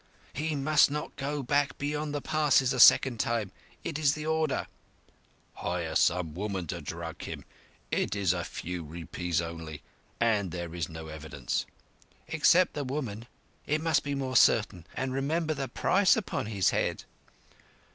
"He 0.33 0.55
must 0.55 0.89
not 0.89 1.15
go 1.15 1.43
back 1.43 1.77
beyond 1.77 2.11
the 2.11 2.23
Passes 2.23 2.73
a 2.73 2.79
second 2.79 3.19
time. 3.19 3.51
It 3.83 3.99
is 3.99 4.15
the 4.15 4.25
order." 4.25 4.65
"Hire 5.53 5.93
some 5.95 6.33
woman 6.33 6.65
to 6.65 6.81
drug 6.81 7.21
him. 7.21 7.45
It 7.91 8.15
is 8.15 8.33
a 8.33 8.43
few 8.43 8.83
rupees 8.83 9.41
only, 9.41 9.83
and 10.19 10.49
there 10.49 10.73
is 10.73 10.89
no 10.89 11.05
evidence." 11.05 11.67
"Except 12.27 12.73
the 12.73 12.83
woman. 12.83 13.27
It 13.67 13.79
must 13.79 14.03
be 14.03 14.15
more 14.15 14.35
certain; 14.35 14.87
and 14.95 15.13
remember 15.13 15.53
the 15.53 15.67
price 15.67 16.17
upon 16.17 16.47
his 16.47 16.71
head." 16.71 17.03